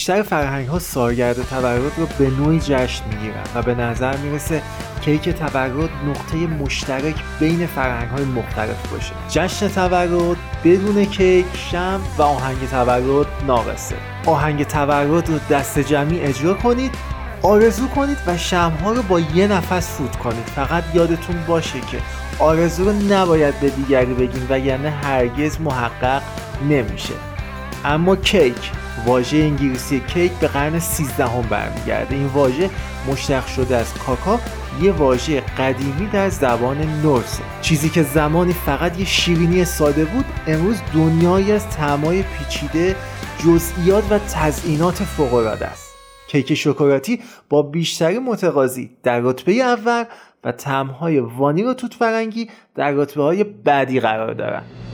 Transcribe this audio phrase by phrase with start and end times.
[0.00, 4.62] بیشتر فرهنگ ها سالگرد تولد رو به نوعی جشن می‌گیرن و به نظر می‌رسه
[5.00, 9.12] کیک تولد نقطه مشترک بین فرهنگ های مختلف باشه.
[9.28, 13.94] جشن تولد بدون کیک شم و آهنگ تولد ناقصه.
[14.26, 16.94] آهنگ تولد رو دست جمعی اجرا کنید
[17.42, 20.46] آرزو کنید و شمها رو با یه نفس فوت کنید.
[20.56, 21.98] فقط یادتون باشه که
[22.38, 26.22] آرزو رو نباید به دیگری بگین یعنی هرگز محقق
[26.68, 27.14] نمیشه.
[27.84, 28.70] اما کیک
[29.06, 32.14] واژه انگلیسی کیک به قرن 13 هم برمیگرده.
[32.14, 32.70] این واژه
[33.08, 34.40] مشتق شده از کاکا
[34.82, 37.40] یه واژه قدیمی در زبان نورس.
[37.62, 42.96] چیزی که زمانی فقط یه شیرینی ساده بود امروز دنیایی از تعمای پیچیده
[43.44, 45.90] جزئیات و تزئینات فوق‌العاده است.
[46.28, 50.04] کیک شکلاتی با بیشتری متقاضی در رتبه اول
[50.44, 54.89] و طعمهای وانیل و توت فرنگی در رتبه های بعدی قرار دارند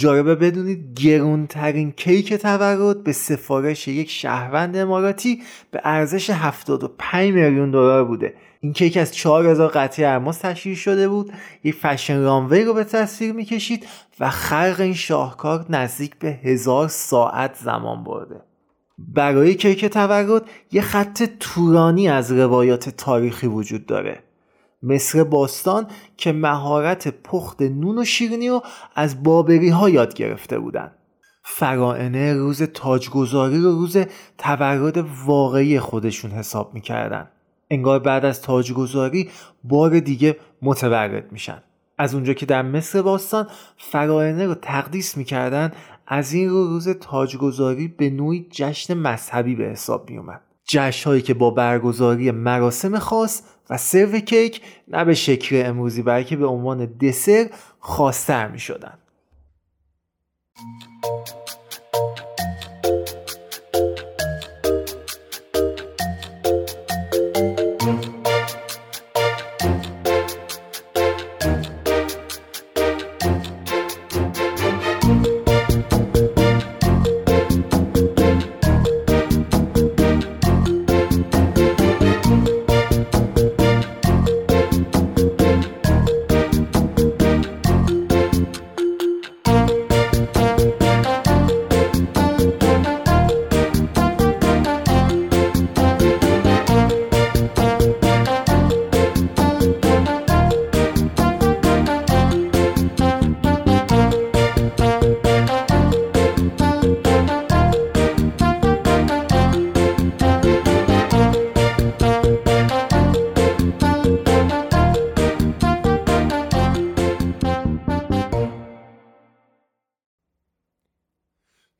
[0.00, 8.04] جالبه بدونید گرونترین کیک تولد به سفارش یک شهروند اماراتی به ارزش 75 میلیون دلار
[8.04, 8.34] بوده.
[8.60, 11.32] این کیک از 4000 قطعه الماس تشکیل شده بود.
[11.64, 13.86] یک فشن رانوی رو به تصویر می‌کشید
[14.20, 18.40] و خلق این شاهکار نزدیک به هزار ساعت زمان برده.
[18.98, 24.29] برای کیک تولد یه خط تورانی از روایات تاریخی وجود داره.
[24.82, 25.86] مصر باستان
[26.16, 28.62] که مهارت پخت نون و شیرینی رو
[28.94, 30.92] از بابری ها یاد گرفته بودند.
[31.44, 33.96] فرائنه روز تاجگذاری رو روز
[34.38, 37.28] تولد واقعی خودشون حساب می‌کردن.
[37.70, 39.30] انگار بعد از تاجگذاری
[39.64, 41.62] بار دیگه متولد میشن.
[41.98, 43.46] از اونجا که در مصر باستان
[43.78, 45.72] فرائنه رو تقدیس می‌کردن
[46.06, 50.40] از این رو روز تاجگذاری به نوعی جشن مذهبی به حساب میومد.
[50.64, 56.36] جشن هایی که با برگزاری مراسم خاص و سرو کیک نه به شکل امروزی بلکه
[56.36, 58.98] به عنوان دسر خاصتر می شدن.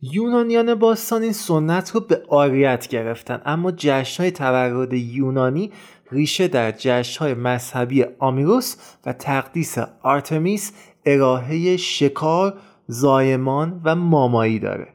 [0.02, 5.70] یونانیان باستان این سنت رو به عاریت گرفتن اما جشنهای تولد یونانی
[6.12, 8.76] ریشه در جشنهای مذهبی آمیروس
[9.06, 10.73] و تقدیس آرتمیس
[11.06, 14.88] الهه شکار، زایمان و مامایی داره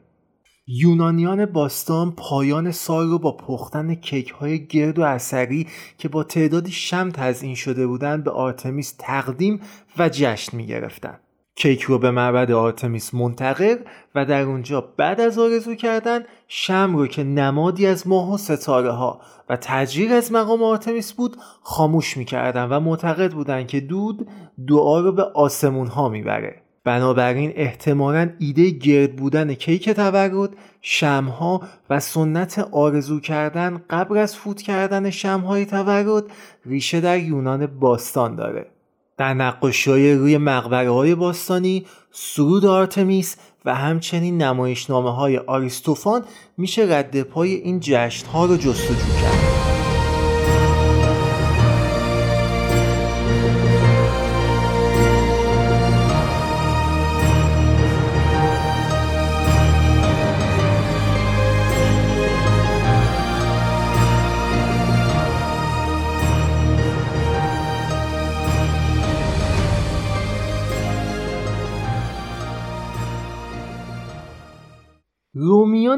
[0.66, 5.66] یونانیان باستان پایان سال رو با پختن کیک های گرد و اثری
[5.98, 9.60] که با تعدادی شمع تزئین شده بودند به آرتمیس تقدیم
[9.98, 11.18] و جشن می گرفتن.
[11.58, 13.76] کیک رو به معبد آرتمیس منتقل
[14.14, 18.90] و در اونجا بعد از آرزو کردن شمع رو که نمادی از ماه و ستاره
[18.90, 24.28] ها و تجلیل از مقام آرتمیس بود خاموش می‌کردن و معتقد بودن که دود
[24.68, 26.62] دعا رو به آسمون ها می‌بره.
[26.84, 34.62] بنابراین احتمالا ایده گرد بودن کیک تولد شمع‌ها و سنت آرزو کردن قبل از فوت
[34.62, 36.24] کردن شمع‌های تولد
[36.66, 38.75] ریشه در یونان باستان داره.
[39.16, 46.24] در نقاشی روی مقبره های باستانی سرود آرتمیس و همچنین نمایشنامه های آریستوفان
[46.56, 49.75] میشه رد پای این جشن ها رو جستجو کرد.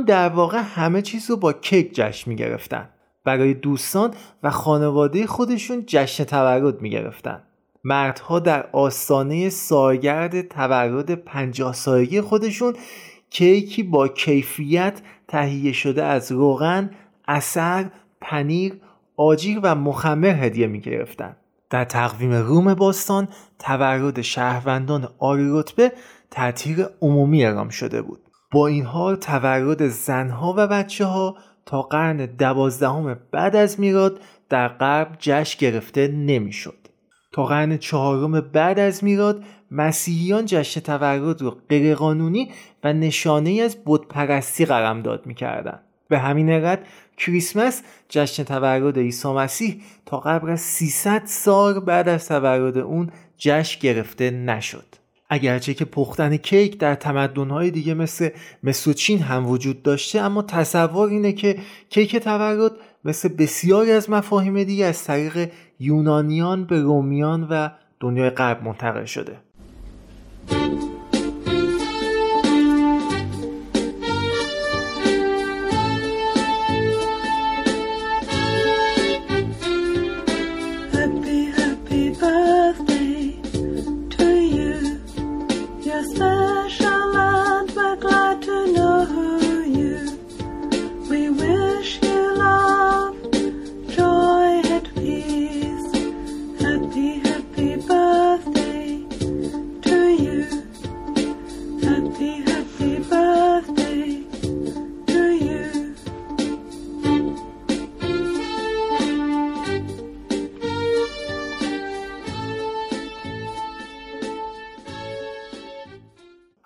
[0.09, 2.89] در واقع همه چیز رو با کیک جشن می گرفتن.
[3.25, 7.43] برای دوستان و خانواده خودشون جشن تولد می گرفتن.
[7.85, 12.75] مردها در آستانه سالگرد تولد پنجاه سالگی خودشون
[13.31, 16.91] کیکی با کیفیت تهیه شده از روغن،
[17.29, 17.91] اثر،
[18.21, 18.81] پنیر،
[19.17, 21.37] آجیر و مخمر هدیه می گرفتن.
[21.71, 23.29] در تقویم روم باستان
[23.59, 25.93] تولد شهروندان آری رتبه
[26.31, 28.28] تعطیل عمومی اعلام شده بود.
[28.53, 31.37] با این حال تولد زنها و بچه ها
[31.67, 36.89] تا قرن دوازدهم بعد از میلاد در غرب جشن گرفته نمی‌شد.
[37.33, 42.50] تا قرن چهارم بعد از میلاد مسیحیان جشن تولد رو غیرقانونی
[42.85, 45.83] و نشانه از بتپرستی قلمداد می‌کردند.
[46.09, 46.81] به همین علت
[47.19, 53.81] کریسمس جشن تولد عیسی مسیح تا قبل از 300 سال بعد از تولد اون جشن
[53.81, 54.98] گرفته نشد.
[55.29, 58.29] اگرچه که پختن کیک در تمدنهای دیگه مثل
[58.63, 61.59] مصر چین هم وجود داشته اما تصور اینه که
[61.91, 62.73] کیک تولد
[63.05, 67.69] مثل بسیاری از مفاهیم دیگه از طریق یونانیان به رومیان و
[68.01, 69.37] دنیای غرب منتقل شده.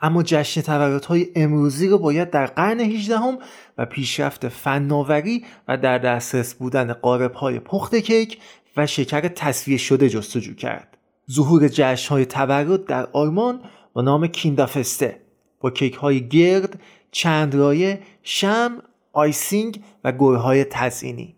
[0.02, 3.38] اما جشن تولدهای امروزی رو باید در قرن 18 هم
[3.78, 8.38] و پیشرفت فناوری و در دسترس بودن قالب های پخت کیک
[8.76, 10.96] و شکر تصفیه شده جستجو کرد.
[11.30, 13.60] ظهور جشن های تولد در آلمان
[13.92, 15.20] با نام Kinderfeste
[15.60, 18.82] با کیک های گرد، چند لایه، شمع،
[19.12, 21.36] icing و گل‌های تزئینی.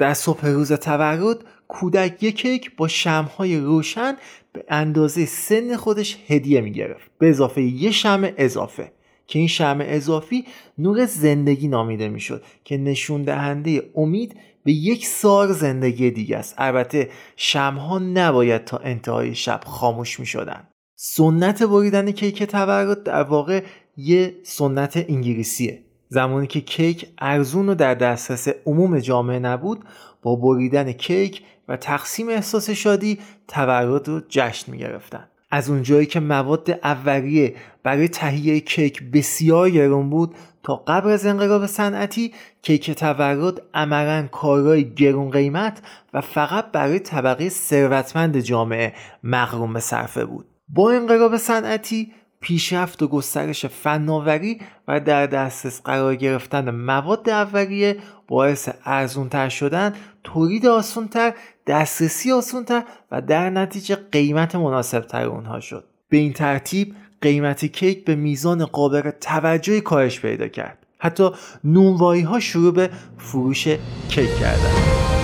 [0.00, 4.16] در صبح روز تولد کودک یک کیک با شمع‌های روشن
[4.52, 7.10] به اندازه سن خودش هدیه می‌گرفت.
[7.18, 8.92] به اضافه یه شم اضافه.
[9.26, 10.44] که این شم اضافی
[10.78, 16.54] نور زندگی نامیده می‌شد که نشون دهنده امید به یک سال زندگی دیگه است.
[16.58, 20.68] البته شمها نباید تا انتهای شب خاموش می شدن.
[20.96, 23.62] سنت بریدن کیک تولد در واقع
[23.96, 25.89] یه سنت انگلیسیه.
[26.12, 29.84] زمانی که کیک ارزون و در دسترس عموم جامعه نبود
[30.22, 35.24] با بریدن کیک و تقسیم احساس شادی تولد رو جشن می گرفتن.
[35.50, 41.66] از اونجایی که مواد اولیه برای تهیه کیک بسیار گرون بود تا قبل از انقلاب
[41.66, 45.82] صنعتی کیک تولد عملا کارهای گرون قیمت
[46.14, 48.92] و فقط برای طبقه ثروتمند جامعه
[49.24, 56.16] مغروم به صرفه بود با انقلاب صنعتی پیشرفت و گسترش فناوری و در دسترس قرار
[56.16, 57.96] گرفتن مواد اولیه
[58.28, 59.94] باعث ارزونتر شدن
[60.24, 61.34] تولید آسونتر
[61.66, 65.84] دسترسی آسونتر و در نتیجه قیمت مناسبتر اونها شد.
[66.08, 70.86] به این ترتیب قیمت کیک به میزان قابل توجهی کاهش پیدا کرد.
[70.98, 71.30] حتی
[71.64, 73.68] نونوایی ها شروع به فروش
[74.08, 75.19] کیک کردند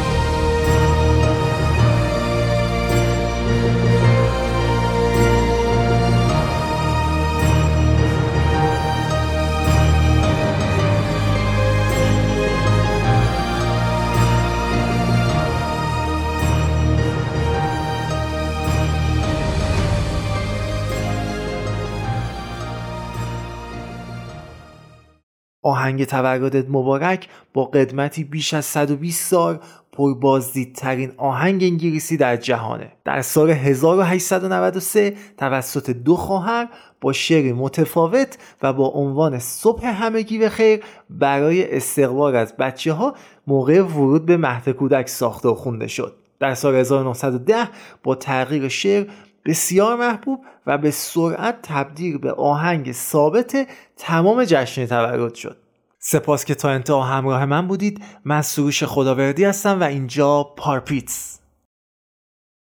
[25.66, 29.58] آهنگ تولدت مبارک با قدمتی بیش از 120 سال
[29.92, 32.92] پربازدیدترین آهنگ انگلیسی در جهانه.
[33.04, 36.68] در سال 1893 توسط دو خواهر
[37.00, 40.80] با شعر متفاوت و با عنوان صبح همگی به خیر
[41.10, 43.14] برای استقبال از بچه ها
[43.46, 46.14] موقع ورود به مهد کودک ساخته و خونده شد.
[46.38, 47.68] در سال 1910
[48.02, 49.06] با تغییر شعر
[49.46, 55.56] بسیار محبوب و به سرعت تبدیل به آهنگ ثابت تمام جشن تولد شد.
[55.98, 58.04] سپاس که تا انتها همراه من بودید.
[58.24, 61.40] من سروش خداوردی هستم و اینجا پارپیتس.